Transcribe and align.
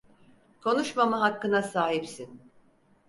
Konuşmama 0.61 1.21
hakkına 1.21 1.61
sahipsin. 1.61 2.41